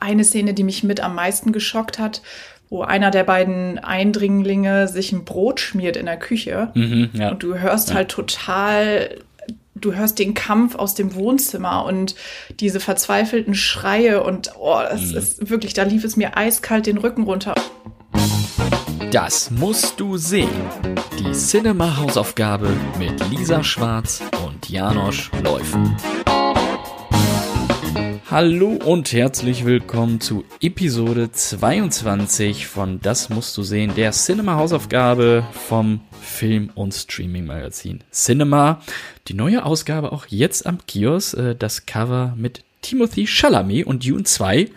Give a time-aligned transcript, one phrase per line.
[0.00, 2.22] eine Szene, die mich mit am meisten geschockt hat,
[2.68, 6.70] wo einer der beiden Eindringlinge sich ein Brot schmiert in der Küche.
[6.74, 7.30] Mhm, ja.
[7.30, 7.96] Und du hörst Ja.
[7.96, 9.18] halt total,
[9.74, 12.14] du hörst den Kampf aus dem Wohnzimmer und
[12.60, 15.16] diese verzweifelten Schreie und oh, das Mhm.
[15.16, 17.54] ist wirklich, da lief es mir eiskalt den Rücken runter.
[19.10, 20.48] Das musst du sehen.
[21.18, 25.96] Die Cinema-Hausaufgabe mit Lisa Schwarz und Janosch Läufen.
[28.30, 36.00] Hallo und herzlich willkommen zu Episode 22 von Das musst du sehen, der Cinema-Hausaufgabe vom
[36.22, 38.82] Film- und Streaming-Magazin Cinema.
[39.26, 44.22] Die neue Ausgabe auch jetzt am Kiosk, äh, das Cover mit Timothy Chalamet und Dune
[44.22, 44.70] 2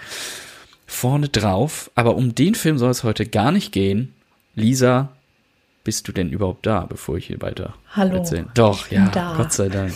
[0.88, 1.91] vorne drauf.
[1.94, 4.16] Aber um den Film soll es heute gar nicht gehen.
[4.55, 5.09] Lisa,
[5.84, 8.48] bist du denn überhaupt da, bevor ich hier weiter Hallo, erzähle?
[8.54, 9.34] Doch, ja, da.
[9.36, 9.94] Gott sei Dank.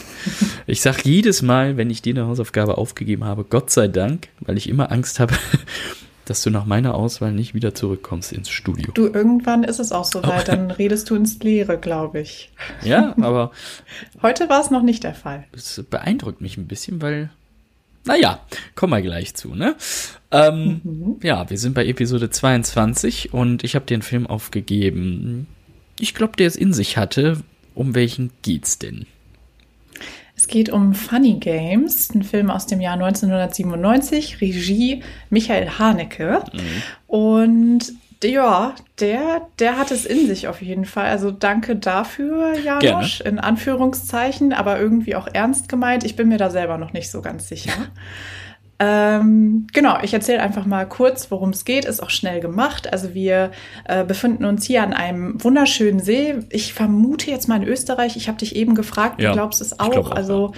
[0.66, 4.58] Ich sag jedes Mal, wenn ich dir eine Hausaufgabe aufgegeben habe, Gott sei Dank, weil
[4.58, 5.34] ich immer Angst habe,
[6.26, 8.92] dass du nach meiner Auswahl nicht wieder zurückkommst ins Studio.
[8.94, 10.22] Du, irgendwann ist es auch Oh.
[10.22, 12.52] soweit, dann redest du ins Leere, glaube ich.
[12.84, 13.52] Ja, aber
[14.22, 15.46] Heute war es noch nicht der Fall.
[15.54, 17.30] es beeindruckt mich ein bisschen, weil,
[18.04, 18.42] naja,
[18.76, 19.76] kommen wir gleich zu, ne?
[20.32, 25.48] Ähm, Ja, wir sind bei Episode 22 und ich habe den Film aufgegeben.
[26.00, 27.42] Ich glaube, der es in sich hatte.
[27.74, 29.06] Um welchen geht's denn?
[30.36, 36.44] Es geht um Funny Games, ein Film aus dem Jahr 1997, Regie Michael Haneke.
[37.08, 41.08] Und ja, der, der hat es in sich auf jeden Fall.
[41.08, 46.04] Also danke dafür, Janosch, in Anführungszeichen, aber irgendwie auch ernst gemeint.
[46.04, 47.74] Ich bin mir da selber noch nicht so ganz sicher.
[48.80, 51.86] Ähm, genau, ich erzähle einfach mal kurz, worum es geht.
[51.86, 52.92] Ist auch schnell gemacht.
[52.92, 53.52] Also wir
[53.86, 56.36] äh, befinden uns hier an einem wunderschönen See.
[56.50, 58.18] Ich vermute jetzt mal in Österreich.
[58.18, 59.20] Ich habe dich eben gefragt.
[59.20, 59.96] Ja, du glaubst es auch.
[59.96, 60.54] auch, also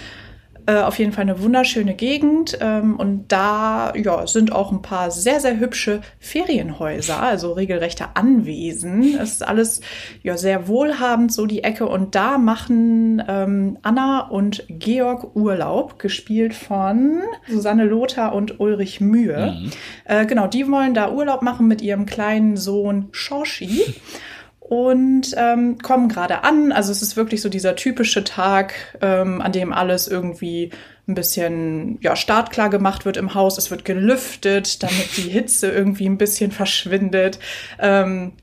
[0.69, 2.57] äh, auf jeden Fall eine wunderschöne Gegend.
[2.61, 9.17] Ähm, und da ja, sind auch ein paar sehr, sehr hübsche Ferienhäuser, also regelrechte Anwesen.
[9.19, 9.81] Es ist alles
[10.21, 11.87] ja sehr wohlhabend, so die Ecke.
[11.87, 19.71] Und da machen ähm, Anna und Georg Urlaub, gespielt von Susanne Lothar und Ulrich Mühe.
[20.05, 23.81] Äh, genau, die wollen da Urlaub machen mit ihrem kleinen Sohn Shoshi
[24.69, 26.71] und ähm, kommen gerade an.
[26.71, 30.69] Also es ist wirklich so dieser typische Tag, ähm, an dem alles irgendwie
[31.07, 33.58] ein bisschen ja, startklar gemacht wird im Haus.
[33.58, 37.39] Es wird gelüftet, damit die Hitze irgendwie ein bisschen verschwindet.
[37.79, 38.33] Ähm,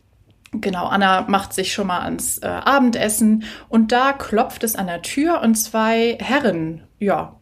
[0.52, 5.02] Genau, Anna macht sich schon mal ans äh, Abendessen und da klopft es an der
[5.02, 7.36] Tür und zwei Herren, ja,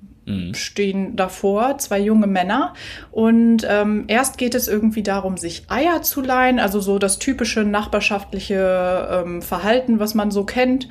[0.55, 2.75] stehen davor, zwei junge Männer.
[3.11, 7.65] Und ähm, erst geht es irgendwie darum, sich Eier zu leihen, also so das typische
[7.65, 10.89] nachbarschaftliche ähm, Verhalten, was man so kennt.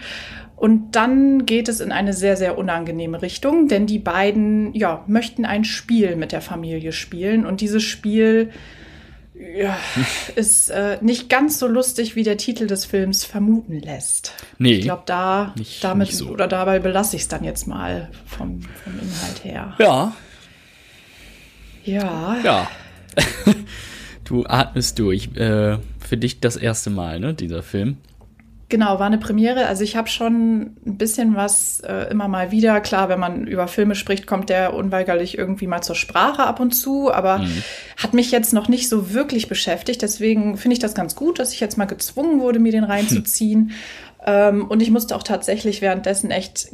[0.56, 5.46] Und dann geht es in eine sehr, sehr unangenehme Richtung, denn die beiden, ja, möchten
[5.46, 7.46] ein Spiel mit der Familie spielen.
[7.46, 8.50] Und dieses Spiel
[9.56, 9.78] ja,
[10.36, 14.34] ist äh, nicht ganz so lustig, wie der Titel des Films vermuten lässt.
[14.58, 16.30] Nee, Ich glaube, da nicht- damit nicht so.
[16.30, 19.76] oder dabei belasse ich es dann jetzt mal vom, vom Inhalt her.
[19.80, 20.16] Ja,
[21.84, 22.68] Ja, ja.
[24.24, 25.36] du atmest durch.
[25.36, 27.98] Äh, für dich das erste Mal, ne, dieser Film.
[28.74, 29.68] Genau, war eine Premiere.
[29.68, 32.82] Also ich habe schon ein bisschen was äh, immer mal wieder.
[32.82, 36.72] Klar, wenn man über Filme spricht, kommt der unweigerlich irgendwie mal zur Sprache ab und
[36.72, 37.64] zu, aber Mhm.
[38.02, 40.02] hat mich jetzt noch nicht so wirklich beschäftigt.
[40.02, 43.74] Deswegen finde ich das ganz gut, dass ich jetzt mal gezwungen wurde, mir den reinzuziehen.
[44.26, 46.70] Ähm, und ich musste auch tatsächlich währenddessen echt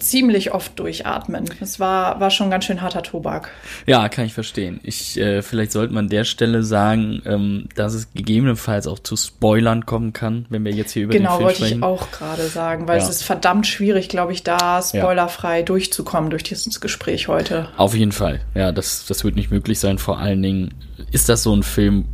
[0.00, 1.44] ziemlich oft durchatmen.
[1.60, 3.50] Es war, war schon ganz schön harter Tobak.
[3.86, 4.80] Ja, kann ich verstehen.
[4.82, 9.16] Ich, äh, vielleicht sollte man an der Stelle sagen, ähm, dass es gegebenenfalls auch zu
[9.16, 11.78] Spoilern kommen kann, wenn wir jetzt hier über den Genau, Film wollte sprechen.
[11.78, 13.04] ich auch gerade sagen, weil Ja.
[13.04, 17.68] es ist verdammt schwierig, glaube ich, da spoilerfrei durchzukommen durch dieses Gespräch heute.
[17.76, 18.40] Auf jeden Fall.
[18.54, 19.98] Ja, das, das wird nicht möglich sein.
[19.98, 20.74] Vor allen Dingen
[21.10, 22.04] ist das so ein Film,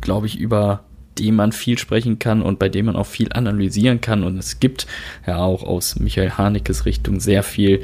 [0.00, 0.84] glaube ich, über
[1.22, 4.24] den man viel sprechen kann und bei dem man auch viel analysieren kann.
[4.24, 4.86] Und es gibt
[5.26, 7.82] ja auch aus Michael Hanekes Richtung sehr viel,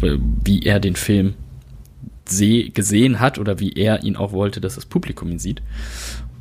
[0.00, 1.34] wie er den Film
[2.24, 5.62] seh gesehen hat oder wie er ihn auch wollte, dass das Publikum ihn sieht.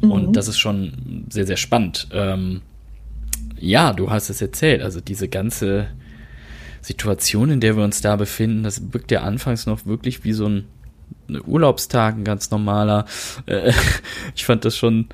[0.01, 2.07] Und das ist schon sehr, sehr spannend.
[2.11, 2.61] Ähm,
[3.59, 4.81] ja, du hast es erzählt.
[4.81, 5.87] Also diese ganze
[6.81, 10.47] Situation, in der wir uns da befinden, das wirkt ja anfangs noch wirklich wie so
[10.47, 10.65] ein
[11.29, 13.05] ein Urlaubstag, ein ganz normaler.
[13.45, 13.73] Äh,
[14.35, 15.07] ich fand das schon,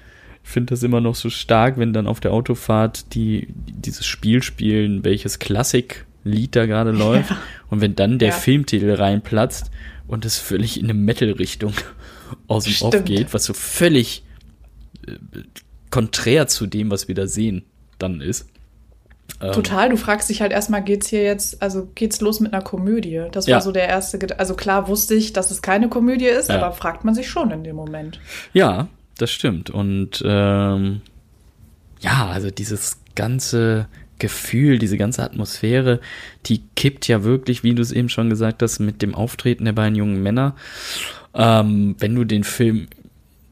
[0.48, 5.04] finde das immer noch so stark, wenn dann auf der Autofahrt die dieses Spiel spielen,
[5.04, 7.34] welches Klassiklied da gerade läuft.
[7.70, 8.34] Und wenn dann der Ja.
[8.34, 9.70] Filmtitel reinplatzt
[10.08, 11.74] und es völlig in eine Metal-Richtung
[12.48, 13.06] aus dem Off Stimmt.
[13.06, 14.24] geht, was so völlig
[15.06, 15.12] äh,
[15.90, 17.64] konträr zu dem, was wir da sehen,
[18.00, 18.48] dann ist.
[19.42, 22.64] Ähm, Total, du fragst dich halt erstmal, geht's hier jetzt, also geht's los mit einer
[22.64, 23.24] Komödie?
[23.34, 23.62] Das war ja.
[23.62, 26.56] so der erste, Ged also klar wusste ich, dass es keine Komödie ist, ja.
[26.56, 28.22] aber fragt man sich schon in dem Moment.
[28.54, 28.88] Ja,
[29.18, 29.70] das stimmt.
[29.70, 31.02] Und ähm,
[32.00, 33.88] ja, also dieses ganze
[34.20, 36.00] Gefühl, diese ganze Atmosphäre,
[36.46, 39.74] die kippt ja wirklich, wie du es eben schon gesagt hast, mit dem Auftreten der
[39.74, 40.56] beiden jungen Männer.
[41.34, 42.88] Ähm, wenn du den Film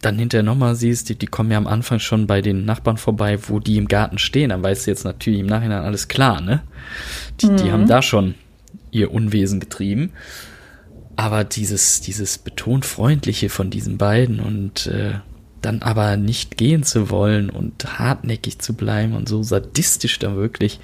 [0.02, 3.38] dann hinterher nochmal siehst, die, die kommen ja am Anfang schon bei den Nachbarn vorbei,
[3.48, 6.62] wo die im Garten stehen, dann weißt du jetzt natürlich im Nachhinein alles klar, ne?
[7.42, 7.58] Die, mhm.
[7.58, 8.36] die haben da schon
[8.92, 10.12] ihr Unwesen getrieben.
[11.16, 15.14] Aber dieses, dieses betont Freundliche von diesen beiden und äh,
[15.66, 20.80] dann aber nicht gehen zu wollen und hartnäckig zu bleiben und so sadistisch da wirklich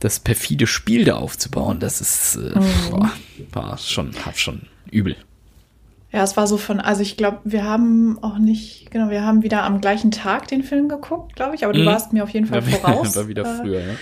[0.00, 2.90] das perfide Spiel da aufzubauen, das ist äh, mhm.
[2.90, 3.10] boah,
[3.52, 5.16] war schon, war schon übel.
[6.12, 9.42] Ja, es war so von, also ich glaube, wir haben auch nicht, genau, wir haben
[9.42, 11.86] wieder am gleichen Tag den Film geguckt, glaube ich, aber du mhm.
[11.86, 13.16] warst mir auf jeden Fall voraus.
[13.16, 13.94] war wieder früher, ja.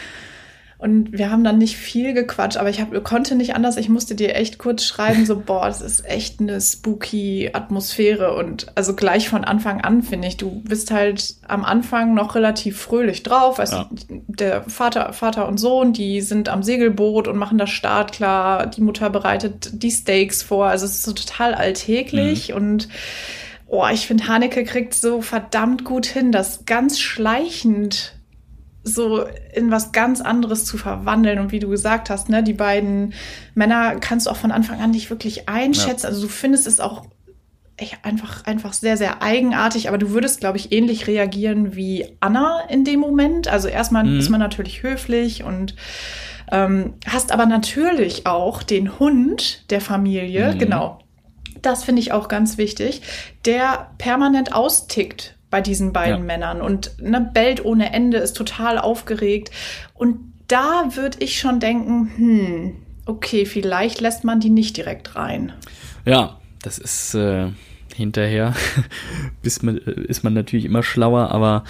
[0.83, 3.77] Und wir haben dann nicht viel gequatscht, aber ich hab, konnte nicht anders.
[3.77, 8.35] Ich musste dir echt kurz schreiben, so, boah, das ist echt eine spooky Atmosphäre.
[8.35, 12.81] Und also gleich von Anfang an, finde ich, du bist halt am Anfang noch relativ
[12.81, 13.59] fröhlich drauf.
[13.59, 13.89] Weißt ja.
[14.09, 18.67] der Vater, Vater und Sohn, die sind am Segelboot und machen das Start klar.
[18.67, 20.67] Die Mutter bereitet die Steaks vor.
[20.67, 22.57] Also es ist so total alltäglich mhm.
[22.57, 22.89] und
[23.69, 28.13] Oh, ich finde, Haneke kriegt so verdammt gut hin, das ganz schleichend
[28.85, 29.25] so
[29.55, 31.39] in was ganz anderes zu verwandeln.
[31.39, 33.15] Und wie du gesagt hast, ne, die beiden
[33.55, 36.05] Männer kannst du auch von Anfang an nicht wirklich einschätzen.
[36.05, 36.09] Ja.
[36.09, 37.05] Also du findest es auch
[37.77, 42.61] echt einfach, einfach sehr, sehr eigenartig, aber du würdest, glaube ich, ähnlich reagieren wie Anna
[42.69, 43.49] in dem Moment.
[43.49, 44.19] Also erstmal mhm.
[44.19, 45.75] ist man natürlich höflich und
[46.51, 50.59] ähm, hast aber natürlich auch den Hund der Familie, mhm.
[50.59, 50.99] genau.
[51.63, 53.03] Das finde ich auch ganz wichtig,
[53.45, 56.25] der permanent austickt bei diesen beiden ja.
[56.25, 59.51] Männern und ne, bellt ohne Ende, ist total aufgeregt.
[59.93, 65.53] Und da würde ich schon denken, hm, okay, vielleicht lässt man die nicht direkt rein.
[66.07, 67.49] Ja, das ist äh,
[67.95, 68.55] hinterher,
[69.43, 71.65] ist, man, ist man natürlich immer schlauer, aber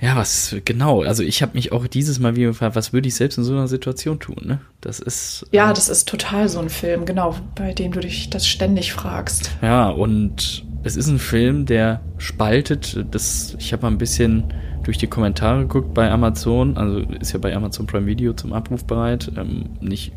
[0.00, 1.02] ja, was genau.
[1.02, 3.54] Also ich habe mich auch dieses Mal wieder gefragt, was würde ich selbst in so
[3.54, 4.40] einer Situation tun?
[4.44, 4.60] Ne?
[4.80, 8.30] Das ist ja, äh, das ist total so ein Film, genau, bei dem du dich
[8.30, 9.50] das ständig fragst.
[9.62, 13.04] Ja, und es ist ein Film, der spaltet.
[13.10, 14.52] Das, ich habe mal ein bisschen
[14.84, 16.76] durch die Kommentare geguckt bei Amazon.
[16.76, 19.32] Also ist ja bei Amazon Prime Video zum Abruf bereit.
[19.36, 20.12] Ähm, nicht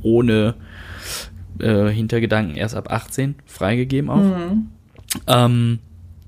[0.00, 0.54] ohne
[1.58, 4.16] äh, Hintergedanken erst ab 18 freigegeben auch.
[4.16, 4.68] Mhm.
[5.26, 5.78] Ähm,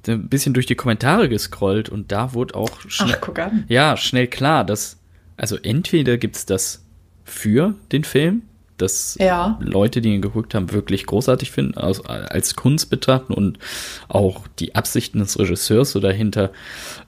[0.07, 4.65] ein bisschen durch die Kommentare gescrollt und da wurde auch schnell, Ach, ja, schnell klar,
[4.65, 4.99] dass
[5.37, 6.85] also entweder gibt es das
[7.25, 8.43] für den Film,
[8.77, 9.59] dass ja.
[9.61, 13.59] Leute, die ihn geguckt haben, wirklich großartig finden, als, als Kunst betrachten und
[14.09, 16.51] auch die Absichten des Regisseurs so dahinter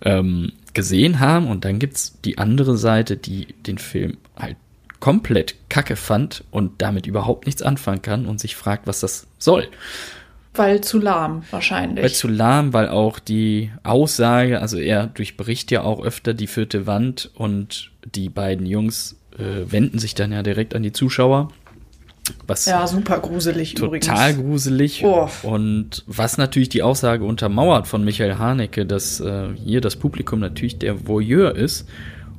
[0.03, 1.49] ähm, gesehen haben.
[1.49, 4.57] Und dann gibt es die andere Seite, die den Film halt
[5.01, 9.69] komplett kacke fand und damit überhaupt nichts anfangen kann und sich fragt, was das soll.
[10.55, 12.03] Weil zu lahm, wahrscheinlich.
[12.03, 16.87] Weil zu lahm, weil auch die Aussage, also er durchbricht ja auch öfter die vierte
[16.87, 21.49] Wand und die beiden Jungs äh, wenden sich dann ja direkt an die Zuschauer.
[22.47, 24.07] Was ja, super gruselig total übrigens.
[24.07, 25.03] Total gruselig.
[25.05, 25.29] Oh.
[25.43, 30.79] Und was natürlich die Aussage untermauert von Michael Haneke, dass äh, hier das Publikum natürlich
[30.79, 31.89] der Voyeur ist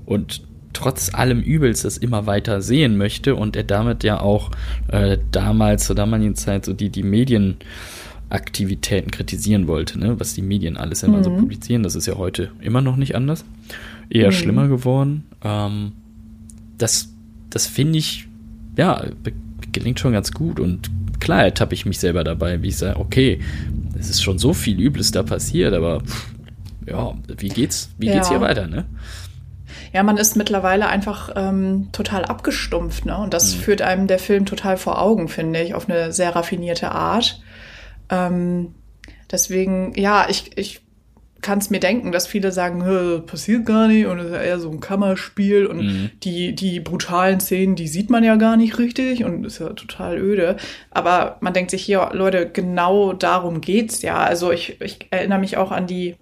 [0.06, 0.42] und
[0.74, 4.52] trotz allem Übels das immer weiter sehen möchte und er damit ja auch
[4.90, 10.20] äh, damals zur damaligen Zeit so die, die Medienaktivitäten kritisieren wollte, ne?
[10.20, 11.24] was die Medien alles immer mhm.
[11.24, 11.84] so publizieren.
[11.84, 13.46] Das ist ja heute immer noch nicht anders.
[14.10, 14.34] Eher mhm.
[14.34, 15.24] schlimmer geworden.
[15.44, 15.94] Ähm,
[16.78, 17.10] das,
[17.50, 18.28] das finde ich,
[18.76, 19.04] ja,
[19.72, 20.60] gelingt schon ganz gut.
[20.60, 23.40] Und klar ertappe ich mich selber dabei, wie ich sage, okay,
[23.98, 26.34] es ist schon so viel Übles da passiert, aber pff,
[26.86, 28.14] ja, wie geht's, wie ja.
[28.14, 28.86] geht's hier weiter, ne?
[29.94, 33.18] Ja, man ist mittlerweile einfach ähm, total abgestumpft, ne?
[33.18, 33.60] Und das mhm.
[33.60, 37.42] führt einem der Film total vor Augen, finde ich, auf eine sehr raffinierte Art.
[38.10, 38.74] Ähm,
[39.32, 40.82] deswegen, ja, ich, ich
[41.42, 44.60] kann es mir denken, dass viele sagen, passiert gar nicht und es ist ja eher
[44.60, 46.10] so ein Kammerspiel und mhm.
[46.24, 50.18] die, die brutalen Szenen, die sieht man ja gar nicht richtig und ist ja total
[50.18, 50.58] öde.
[50.92, 54.18] Aber man denkt sich hier, Leute, genau darum geht's ja.
[54.18, 56.16] Also ich, ich erinnere mich auch an die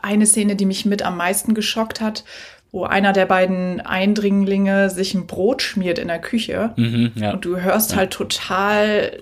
[0.00, 2.24] eine Szene, die mich mit am meisten geschockt hat,
[2.70, 6.72] wo einer der beiden Eindringlinge sich ein Brot schmiert in der Küche.
[6.76, 7.32] Mhm, ja.
[7.32, 9.20] Und du hörst halt total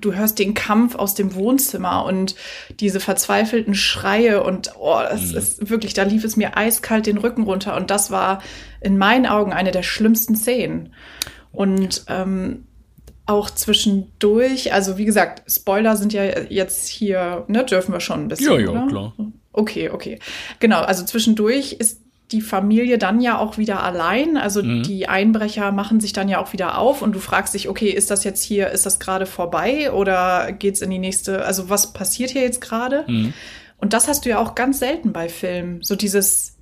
[0.00, 2.34] du hörst den Kampf aus dem Wohnzimmer und
[2.80, 5.38] diese verzweifelten Schreie und oh, das mhm.
[5.38, 8.42] ist wirklich, da lief es mir eiskalt den Rücken runter und das war
[8.80, 10.92] in meinen Augen eine der schlimmsten Szenen.
[11.52, 12.66] Und ähm,
[13.24, 18.28] auch zwischendurch, also wie gesagt, Spoiler sind ja jetzt hier, ne, dürfen wir schon ein
[18.28, 18.52] bisschen.
[18.52, 18.86] Ja, ja, oder?
[18.86, 19.14] klar.
[19.52, 20.18] Okay, okay.
[20.60, 24.36] Genau, also zwischendurch ist die Familie dann ja auch wieder allein.
[24.36, 24.82] Also mhm.
[24.82, 28.10] die Einbrecher machen sich dann ja auch wieder auf und du fragst dich, okay, ist
[28.10, 32.30] das jetzt hier, ist das gerade vorbei oder geht's in die nächste, also was passiert
[32.30, 33.04] hier jetzt gerade?
[33.06, 33.32] Mhm.
[33.78, 35.82] Und das hast du ja auch ganz selten bei Filmen.
[35.82, 36.56] So dieses,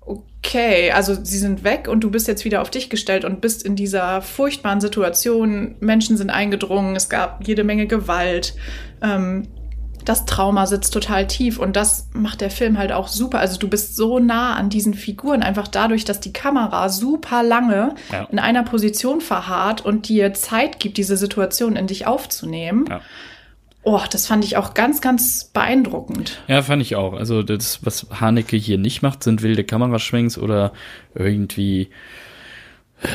[0.00, 3.62] okay, also sie sind weg und du bist jetzt wieder auf dich gestellt und bist
[3.62, 5.76] in dieser furchtbaren Situation.
[5.80, 8.54] Menschen sind eingedrungen, es gab jede Menge Gewalt.
[9.02, 9.46] Ähm,
[10.04, 13.38] das Trauma sitzt total tief und das macht der Film halt auch super.
[13.38, 17.94] Also du bist so nah an diesen Figuren, einfach dadurch, dass die Kamera super lange
[18.12, 18.24] ja.
[18.30, 22.86] in einer Position verharrt und dir Zeit gibt, diese Situation in dich aufzunehmen.
[22.88, 23.00] Ja.
[23.82, 26.42] Oh, das fand ich auch ganz, ganz beeindruckend.
[26.48, 27.12] Ja, fand ich auch.
[27.12, 30.72] Also das, was Haneke hier nicht macht, sind wilde Kameraschwenks oder
[31.14, 31.90] irgendwie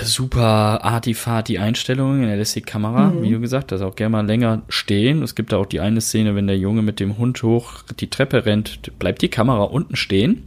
[0.03, 2.27] super artifati Einstellungen.
[2.27, 3.21] Er lässt die Kamera, mhm.
[3.21, 5.23] wie du gesagt hast, auch gerne mal länger stehen.
[5.23, 8.09] Es gibt da auch die eine Szene, wenn der Junge mit dem Hund hoch die
[8.09, 10.43] Treppe rennt, bleibt die Kamera unten stehen.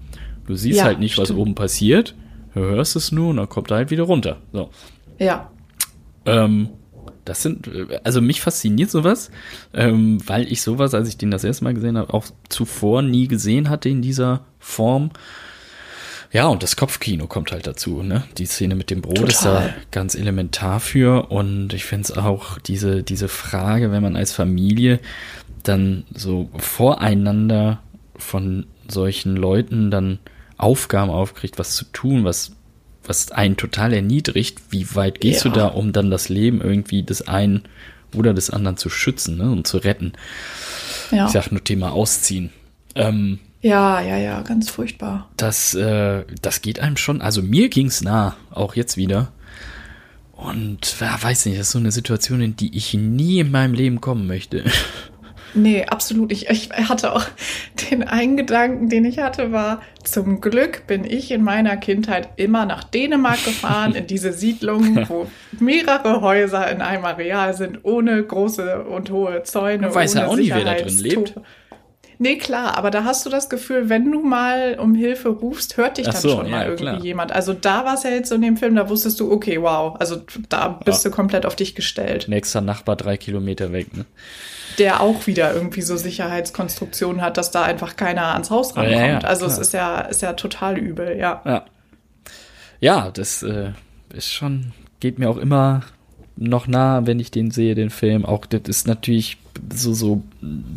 [0.47, 2.15] Du siehst ja, halt nicht, was oben passiert.
[2.55, 4.39] Du hörst es nur und dann kommt er halt wieder runter.
[4.53, 4.71] So.
[5.19, 5.51] Ja.
[6.27, 6.69] Ähm,
[7.25, 7.71] das sind,
[8.05, 9.31] also mich fasziniert sowas,
[9.75, 13.29] ähm, weil ich sowas, als ich den das erste Mal gesehen habe, auch zuvor nie
[13.29, 15.11] gesehen hatte in dieser Form.
[16.33, 18.25] Ja, und das Kopfkino kommt halt dazu, ne?
[18.39, 19.31] Die Szene mit dem Brot Total.
[19.31, 21.31] ist da ganz elementar für.
[21.31, 24.99] Und ich finde es auch diese, diese Frage, wenn man als Familie
[25.63, 27.83] dann so voreinander
[28.17, 30.19] von solchen Leuten dann
[30.57, 32.53] Aufgaben aufkriegt, was zu tun, was,
[33.05, 35.51] was einen total erniedrigt, wie weit gehst ja.
[35.51, 37.65] du da, um dann das Leben irgendwie des einen
[38.15, 40.13] oder des anderen zu schützen ne, und zu retten?
[41.11, 41.27] Ja.
[41.27, 42.51] Ich sag nur Thema Ausziehen.
[42.95, 45.31] Ähm, ja, ja, ja, ganz furchtbar.
[45.37, 49.33] Das, äh, das geht einem schon, also mir ging's nah, auch jetzt wieder.
[50.33, 53.75] Und wer weiß nicht, das ist so eine Situation, in die ich nie in meinem
[53.75, 54.65] Leben kommen möchte.
[55.55, 56.49] Nee, absolut nicht.
[56.51, 57.27] Ich hatte auch
[57.91, 62.65] den einen Gedanken, den ich hatte, war, zum Glück bin ich in meiner Kindheit immer
[62.65, 65.27] nach Dänemark gefahren, in diese Siedlung, wo
[65.61, 69.89] mehrere Häuser in einem Areal sind, ohne große und hohe Zäune.
[69.89, 71.35] Du weißt ja auch nicht, wer da drin lebt.
[72.23, 75.99] Nee, klar, aber da hast du das Gefühl, wenn du mal um Hilfe rufst, hört
[75.99, 77.01] dich dann so, schon ja, mal irgendwie klar.
[77.01, 77.33] jemand.
[77.33, 79.97] Also da war es ja jetzt so in dem Film, da wusstest du, okay, wow,
[79.99, 81.11] also da bist ja.
[81.11, 82.29] du komplett auf dich gestellt.
[82.29, 84.05] Nächster Nachbar drei Kilometer weg, ne?
[84.79, 88.97] Der auch wieder irgendwie so Sicherheitskonstruktionen hat, dass da einfach keiner ans Haus rankommt.
[88.97, 89.59] Ja, also klar.
[89.59, 91.43] es ist ja, ist ja total übel, ja.
[91.45, 91.65] Ja,
[92.79, 93.73] ja das äh,
[94.15, 95.83] ist schon, geht mir auch immer
[96.37, 98.25] noch nah, wenn ich den sehe, den Film.
[98.25, 99.39] Auch das ist natürlich
[99.75, 100.23] so, so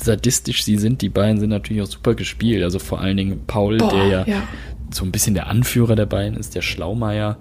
[0.01, 2.63] sadistisch sie sind, die beiden sind natürlich auch super gespielt.
[2.63, 4.43] Also vor allen Dingen Paul, Boah, der ja, ja,
[4.91, 7.37] so ein bisschen der Anführer der beiden ist, der Schlaumeier.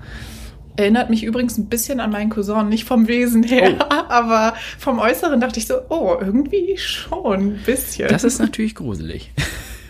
[0.76, 3.94] Erinnert mich übrigens ein bisschen an meinen Cousin, nicht vom Wesen her, oh.
[4.08, 8.08] aber vom Äußeren dachte ich so, oh, irgendwie schon ein bisschen.
[8.08, 9.32] Das ist natürlich gruselig.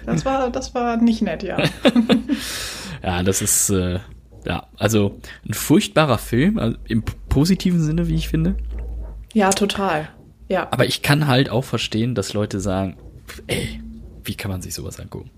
[0.07, 1.57] Das war, das war nicht nett, ja.
[3.03, 4.01] ja, das ist, äh,
[4.45, 7.05] ja, also ein furchtbarer Film, also im
[7.35, 8.55] positiven Sinne, wie ich finde.
[9.33, 10.09] Ja, total.
[10.49, 10.69] Ja.
[10.71, 12.97] Aber ich kann halt auch verstehen, dass Leute sagen,
[13.49, 13.81] ey,
[14.23, 15.33] wie kann man sich sowas angucken?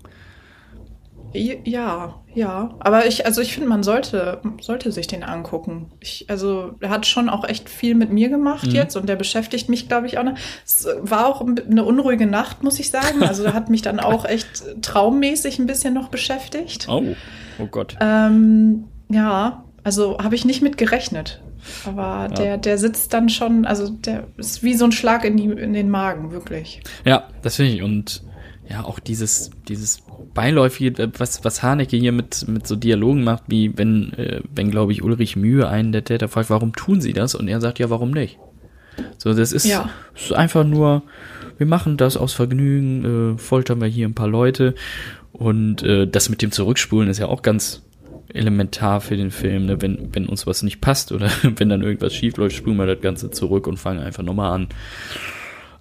[1.33, 2.75] Ja, ja.
[2.79, 5.91] Aber ich, also ich finde, man sollte, sollte sich den angucken.
[5.99, 8.75] Ich, also er hat schon auch echt viel mit mir gemacht mhm.
[8.75, 10.23] jetzt und der beschäftigt mich, glaube ich, auch.
[10.23, 10.37] Noch.
[10.63, 13.23] Es war auch eine unruhige Nacht, muss ich sagen.
[13.23, 16.87] Also er hat mich dann auch echt traummäßig ein bisschen noch beschäftigt.
[16.87, 17.15] Oh,
[17.57, 17.97] oh Gott.
[17.99, 21.41] Ähm, ja, also habe ich nicht mit gerechnet.
[21.85, 22.27] Aber ja.
[22.29, 25.73] der, der sitzt dann schon, also der ist wie so ein Schlag in, die, in
[25.73, 26.81] den Magen, wirklich.
[27.05, 27.83] Ja, das finde ich.
[27.83, 28.23] Und
[28.69, 33.77] ja, auch dieses, dieses beiläufige, was, was Haneke hier mit, mit so Dialogen macht, wie
[33.77, 37.35] wenn, äh, wenn glaube ich, Ulrich Mühe einen der Täter fragt, warum tun sie das?
[37.35, 38.37] Und er sagt, ja, warum nicht?
[39.17, 39.89] So, das ist, ja.
[40.15, 41.03] ist einfach nur,
[41.57, 44.75] wir machen das aus Vergnügen, äh, foltern wir hier ein paar Leute.
[45.31, 47.83] Und äh, das mit dem Zurückspulen ist ja auch ganz
[48.33, 49.65] elementar für den Film.
[49.65, 49.81] Ne?
[49.81, 53.01] Wenn, wenn uns was nicht passt oder wenn dann irgendwas schief läuft, spulen wir das
[53.01, 54.67] Ganze zurück und fangen einfach nochmal an.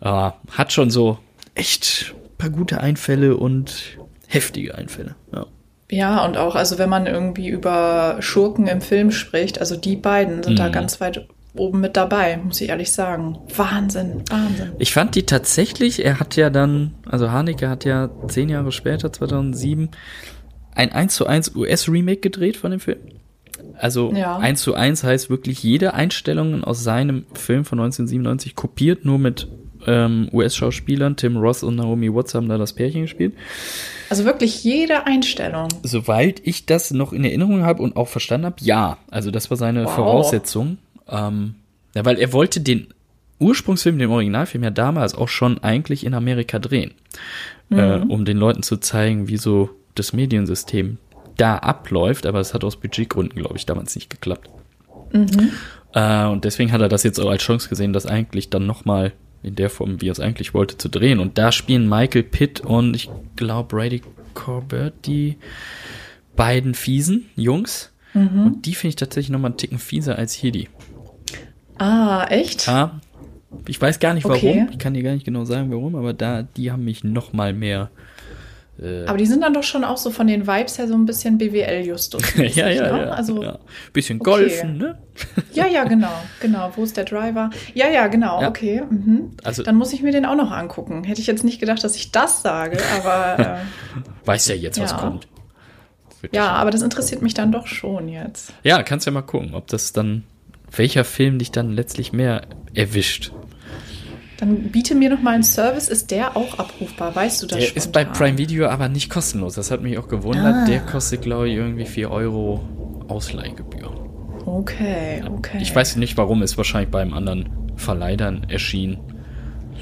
[0.00, 1.19] Äh, hat schon so
[1.55, 5.15] echt ein paar gute Einfälle und heftige Einfälle.
[5.33, 5.47] Ja.
[5.88, 10.43] Ja, und auch, also wenn man irgendwie über Schurken im Film spricht, also die beiden
[10.43, 10.57] sind mhm.
[10.57, 13.38] da ganz weit oben mit dabei, muss ich ehrlich sagen.
[13.55, 14.73] Wahnsinn, Wahnsinn.
[14.79, 19.12] Ich fand die tatsächlich, er hat ja dann, also Haneke hat ja zehn Jahre später,
[19.12, 19.91] 2007,
[20.76, 22.99] ein 1 zu 1 US-Remake gedreht von dem Film.
[23.78, 24.37] Also ja.
[24.37, 29.49] 1 zu 1 heißt wirklich jede Einstellung aus seinem Film von 1997 kopiert, nur mit
[29.87, 31.16] ähm, US-Schauspielern.
[31.16, 33.35] Tim Ross und Naomi Watts haben da das Pärchen gespielt.
[34.09, 35.68] Also wirklich jede Einstellung.
[35.83, 38.99] Soweit ich das noch in Erinnerung habe und auch verstanden habe, ja.
[39.11, 39.95] Also das war seine wow.
[39.95, 40.78] Voraussetzung.
[41.09, 41.54] Ähm,
[41.95, 42.88] ja, weil er wollte den
[43.38, 46.92] Ursprungsfilm, den Originalfilm ja damals auch schon eigentlich in Amerika drehen.
[47.68, 47.78] Mhm.
[47.78, 50.99] Äh, um den Leuten zu zeigen, wie so das Mediensystem
[51.37, 54.49] da abläuft, aber es hat aus Budgetgründen, glaube ich, damals nicht geklappt.
[55.12, 55.50] Mhm.
[55.95, 59.12] Äh, und deswegen hat er das jetzt auch als Chance gesehen, das eigentlich dann nochmal
[59.43, 61.21] in der Form, wie er es eigentlich wollte, zu drehen.
[61.21, 64.03] Und da spielen Michael Pitt und ich glaube Brady
[64.35, 65.37] Corbett die
[66.35, 67.93] beiden fiesen Jungs.
[68.15, 68.47] Mhm.
[68.47, 70.69] Und die finde ich tatsächlich nochmal einen Ticken fieser als hier die.
[71.79, 72.67] Ah, echt?
[72.67, 73.00] Ja.
[73.69, 74.37] Ich weiß gar nicht warum.
[74.37, 74.67] Okay.
[74.71, 77.91] Ich kann dir gar nicht genau sagen, warum, aber da, die haben mich nochmal mehr
[78.80, 81.06] äh, Aber die sind dann doch schon auch so von den Vibes her so ein
[81.06, 82.23] bisschen BWL-Justus.
[82.37, 83.06] ja, ja, ne?
[83.06, 83.11] ja.
[83.11, 83.59] Also, ja.
[83.92, 84.30] Bisschen okay.
[84.30, 84.99] Golfen, ne?
[85.52, 86.71] ja, ja, genau, genau.
[86.76, 87.50] Wo ist der Driver?
[87.75, 88.49] Ja, ja, genau, ja.
[88.49, 88.83] okay.
[88.88, 89.33] Mhm.
[89.45, 91.04] Also, dann muss ich mir den auch noch angucken.
[91.04, 93.38] Hätte ich jetzt nicht gedacht, dass ich das sage, aber.
[93.38, 93.56] Äh,
[94.26, 95.26] Weiß ja jetzt, was kommt.
[96.33, 98.52] ja, aber das interessiert mich dann doch schon jetzt.
[98.62, 100.25] Ja, kannst ja mal gucken, ob das dann,
[100.75, 102.42] welcher Film dich dann letztlich mehr
[102.75, 103.33] erwischt.
[104.38, 105.88] Dann biete mir noch mal einen Service.
[105.88, 107.14] Ist der auch abrufbar?
[107.16, 107.83] Weißt du das Der spontan?
[107.83, 109.55] ist bei Prime Video aber nicht kostenlos.
[109.55, 110.55] Das hat mich auch gewundert.
[110.55, 110.64] Ah.
[110.66, 112.62] Der kostet, glaube ich, irgendwie 4 Euro
[113.09, 113.90] Ausleihgebühr.
[114.45, 115.59] Okay, okay.
[115.61, 116.43] Ich weiß nicht warum.
[116.43, 118.99] Ist wahrscheinlich beim anderen Verleih dann erschienen.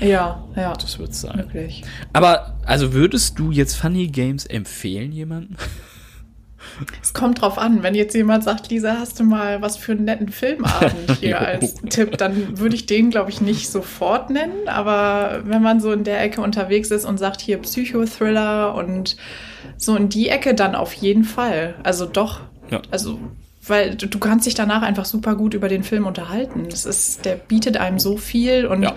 [0.00, 0.72] Ja, ja.
[0.72, 1.36] Das wird sein.
[1.36, 1.84] Möglich.
[2.12, 5.56] Aber, also würdest du jetzt Funny Games empfehlen, jemanden?
[7.02, 10.04] Es kommt drauf an, wenn jetzt jemand sagt, Lisa, hast du mal was für einen
[10.04, 14.68] netten Filmabend hier als Tipp, dann würde ich den, glaube ich, nicht sofort nennen.
[14.68, 19.16] Aber wenn man so in der Ecke unterwegs ist und sagt, hier Psychothriller und
[19.76, 21.74] so in die Ecke, dann auf jeden Fall.
[21.82, 22.40] Also doch.
[22.70, 22.82] Ja.
[22.90, 23.18] Also
[23.66, 26.66] weil du, kannst dich danach einfach super gut über den Film unterhalten.
[26.68, 28.94] Das ist, der bietet einem so viel und ja.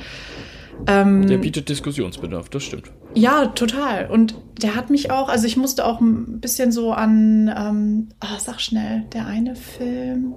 [0.85, 2.91] Ähm, der bietet Diskussionsbedarf, das stimmt.
[3.13, 4.09] Ja, total.
[4.09, 8.37] Und der hat mich auch, also ich musste auch ein bisschen so an, ähm, oh,
[8.39, 10.35] sag schnell, der eine Film,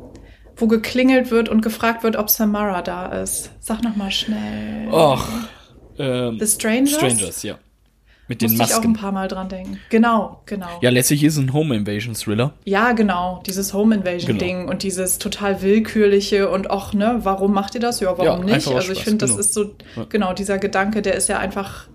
[0.57, 3.51] wo geklingelt wird und gefragt wird, ob Samara da ist.
[3.61, 4.89] Sag noch mal schnell.
[4.91, 5.27] Och.
[5.99, 6.95] Ähm, The Strangers?
[6.95, 7.59] Strangers, ja.
[8.31, 8.75] Mit den Musste Masken.
[8.75, 9.81] ich auch ein paar Mal dran denken.
[9.89, 10.69] Genau, genau.
[10.83, 12.53] Ja, letztlich ist es ein Home Invasion Thriller.
[12.65, 13.43] Ja, genau.
[13.45, 14.39] Dieses Home Invasion genau.
[14.39, 17.99] Ding und dieses total willkürliche und auch, ne, warum macht ihr das?
[17.99, 18.69] Ja, warum ja, nicht?
[18.69, 19.37] Also ich finde, genau.
[19.37, 19.75] das ist so,
[20.11, 21.89] genau, dieser Gedanke, der ist ja einfach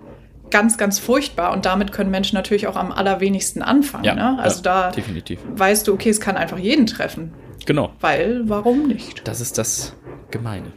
[0.52, 4.04] ganz, ganz furchtbar und damit können Menschen natürlich auch am allerwenigsten anfangen.
[4.04, 4.38] Ja, ne?
[4.38, 5.40] Also ja, da definitiv.
[5.56, 7.32] weißt du, okay, es kann einfach jeden treffen.
[7.66, 7.94] Genau.
[8.02, 9.26] Weil, warum nicht?
[9.26, 9.96] Das ist das
[10.32, 10.74] Gemeine.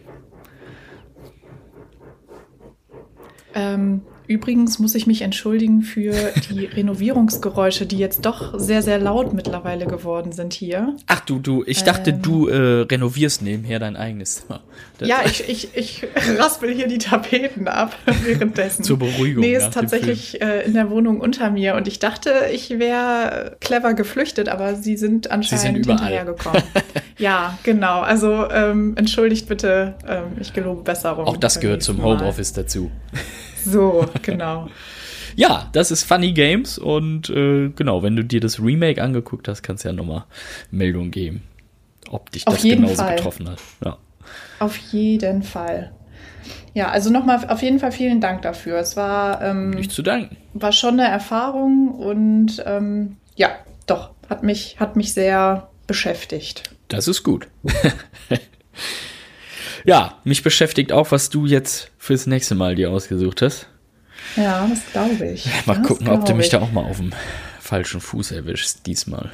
[3.57, 6.13] Ähm, Übrigens muss ich mich entschuldigen für
[6.51, 10.95] die Renovierungsgeräusche, die jetzt doch sehr, sehr laut mittlerweile geworden sind hier.
[11.07, 14.61] Ach du, du, ich dachte, ähm, du äh, renovierst nebenher dein eigenes Zimmer.
[14.99, 16.07] Das ja, ich, ich, ich
[16.39, 18.85] raspel hier die Tapeten ab währenddessen.
[18.85, 19.41] Zur Beruhigung.
[19.41, 23.95] Nee, ist tatsächlich äh, in der Wohnung unter mir und ich dachte, ich wäre clever
[23.95, 26.63] geflüchtet, aber sie sind anscheinend sie sind hinterhergekommen.
[27.17, 28.01] ja, genau.
[28.01, 31.25] Also ähm, entschuldigt bitte, ähm, ich gelobe Besserung.
[31.25, 32.91] Auch das gehört zum Homeoffice dazu.
[33.65, 34.69] So, genau.
[35.37, 39.63] ja, das ist Funny Games und äh, genau, wenn du dir das Remake angeguckt hast,
[39.63, 40.25] kannst du ja nochmal
[40.71, 41.43] Meldung geben,
[42.11, 43.17] ob dich das genauso Fall.
[43.17, 43.59] betroffen hat.
[43.85, 43.99] Ja.
[44.59, 45.93] Auf jeden Fall.
[46.75, 48.79] Ja, also nochmal auf jeden Fall vielen Dank dafür.
[48.79, 50.37] Es war ähm, nicht zu danken.
[50.55, 53.51] War schon eine Erfahrung und ähm, ja,
[53.87, 56.71] doch hat mich hat mich sehr beschäftigt.
[56.89, 57.49] Das ist gut.
[59.85, 63.67] Ja, mich beschäftigt auch, was du jetzt fürs nächste Mal dir ausgesucht hast.
[64.37, 65.47] Ja, das glaube ich.
[65.67, 66.53] Mal das gucken, ob du mich ich.
[66.53, 67.13] da auch mal auf dem
[67.61, 69.31] falschen Fuß erwischst diesmal.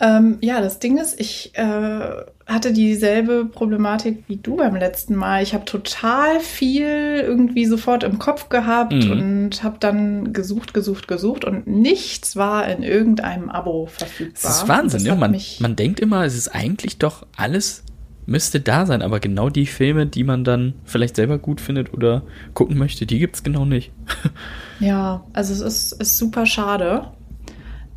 [0.00, 2.10] Ähm, ja, das Ding ist, ich äh,
[2.46, 5.42] hatte dieselbe Problematik wie du beim letzten Mal.
[5.42, 9.10] Ich habe total viel irgendwie sofort im Kopf gehabt mhm.
[9.10, 14.40] und habe dann gesucht, gesucht, gesucht und nichts war in irgendeinem Abo verfügbar.
[14.40, 15.20] Das ist Wahnsinn, das ne?
[15.20, 17.82] man, man denkt immer, es ist eigentlich doch alles
[18.28, 22.22] müsste da sein, aber genau die Filme, die man dann vielleicht selber gut findet oder
[22.52, 23.90] gucken möchte, die gibt es genau nicht.
[24.80, 27.10] ja, also es ist, ist super schade.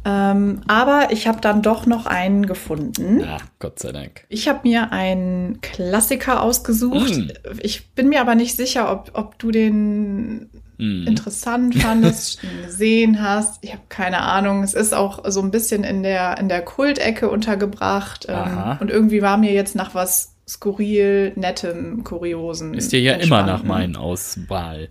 [0.03, 3.19] Ähm, aber ich habe dann doch noch einen gefunden.
[3.19, 4.25] Ja, Gott sei Dank.
[4.29, 7.17] Ich habe mir einen Klassiker ausgesucht.
[7.17, 7.29] Mm.
[7.61, 10.49] Ich bin mir aber nicht sicher, ob, ob du den
[10.81, 11.07] mm.
[11.07, 13.63] interessant fandest, gesehen hast.
[13.63, 14.63] Ich habe keine Ahnung.
[14.63, 18.25] Es ist auch so ein bisschen in der, in der Kultecke untergebracht.
[18.27, 22.73] Ähm, und irgendwie war mir jetzt nach was skurril, nettem, kuriosen.
[22.73, 24.89] Ist dir ja immer nach meinen Auswahl.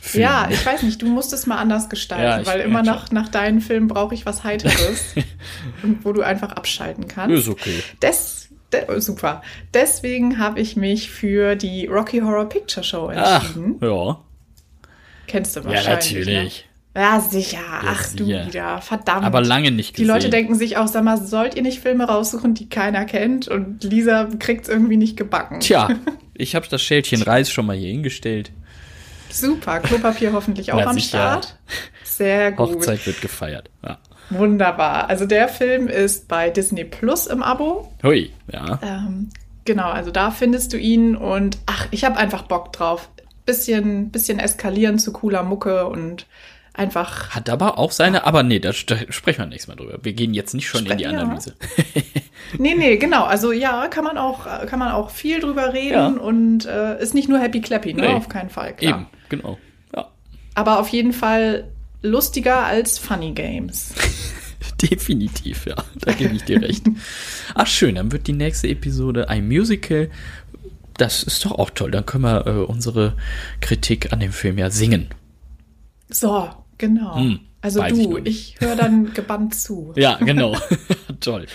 [0.00, 0.22] Film.
[0.22, 3.30] Ja, ich weiß nicht, du musst es mal anders gestalten, ja, weil immer nach, nach
[3.30, 5.14] deinen Filmen brauche ich was Heiteres,
[6.02, 7.34] wo du einfach abschalten kannst.
[7.34, 7.82] Ist okay.
[8.02, 9.40] Des, de, oh, super.
[9.72, 13.76] Deswegen habe ich mich für die Rocky Horror Picture Show entschieden.
[13.80, 14.18] Ach, ja.
[15.26, 15.86] Kennst du wahrscheinlich.
[15.86, 16.66] Ja, natürlich.
[16.94, 17.02] Ne?
[17.02, 17.58] Ja, sicher.
[17.84, 18.46] Ach du ja.
[18.46, 18.80] wieder.
[18.80, 19.24] Verdammt.
[19.24, 20.06] Aber lange nicht gesehen.
[20.06, 23.48] Die Leute denken sich auch, sag mal, sollt ihr nicht Filme raussuchen, die keiner kennt?
[23.48, 25.58] Und Lisa kriegt es irgendwie nicht gebacken.
[25.60, 25.88] Tja,
[26.34, 28.52] ich habe das Schälchen Reis schon mal hier hingestellt.
[29.30, 31.08] Super, Klopapier hoffentlich auch Na, am sicher.
[31.08, 31.58] Start.
[32.04, 32.76] Sehr gut.
[32.76, 33.70] Hochzeit wird gefeiert.
[33.82, 33.98] Ja.
[34.30, 35.10] Wunderbar.
[35.10, 37.92] Also der Film ist bei Disney Plus im Abo.
[38.04, 38.78] Hui, ja.
[38.82, 39.30] Ähm,
[39.64, 43.08] genau, also da findest du ihn und ach, ich habe einfach Bock drauf.
[43.46, 46.26] Bisschen, bisschen eskalieren zu cooler Mucke und
[46.72, 47.30] einfach.
[47.30, 49.98] Hat aber auch seine, aber nee, da, da sprechen wir nächstes Mal drüber.
[50.02, 51.18] Wir gehen jetzt nicht schon in die Spre- ja.
[51.20, 51.54] Analyse.
[52.58, 53.24] Nee, nee, genau.
[53.24, 56.06] Also ja, kann man auch, kann man auch viel drüber reden Ja.
[56.08, 58.02] und äh, ist nicht nur happy clappy, ne?
[58.02, 58.08] Nee.
[58.14, 58.94] Auf keinen Fall, klar.
[58.98, 59.58] Eben, genau.
[59.96, 60.08] Ja.
[60.54, 61.64] Aber auf jeden Fall
[62.02, 63.94] lustiger als Funny Games.
[64.82, 65.74] Definitiv, ja.
[66.00, 66.84] Da gebe ich dir recht.
[67.54, 70.10] Ach, schön, dann wird die nächste Episode ein Musical.
[70.96, 71.90] Das ist doch auch toll.
[71.90, 73.14] Dann können wir äh, unsere
[73.60, 75.08] Kritik an dem Film ja singen.
[76.08, 77.16] So, genau.
[77.16, 78.26] Hm, also ich du, nicht.
[78.26, 79.92] ich höre dann gebannt zu.
[79.96, 80.56] Ja, genau.
[81.20, 81.46] toll.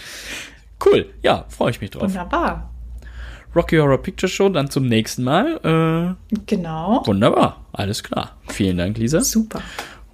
[0.83, 1.07] Cool.
[1.23, 2.03] Ja, freue ich mich drauf.
[2.03, 2.69] Wunderbar.
[3.55, 6.17] Rocky Horror Picture Show dann zum nächsten Mal.
[6.45, 7.01] Genau.
[7.01, 7.65] Äh, wunderbar.
[7.71, 8.37] Alles klar.
[8.47, 9.21] Vielen Dank, Lisa.
[9.21, 9.61] Super.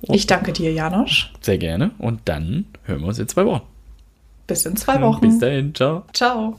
[0.04, 1.34] Ich danke dir, Janosch.
[1.42, 1.92] Sehr gerne.
[1.98, 3.64] Und dann hören wir uns in zwei Wochen.
[4.48, 5.22] Bis in zwei Wochen.
[5.22, 5.74] Bis dahin.
[5.74, 6.04] Ciao.
[6.14, 6.58] Ciao.